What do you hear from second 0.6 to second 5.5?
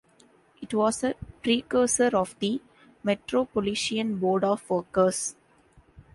It was a precursor of the Metropolitan Board of Works.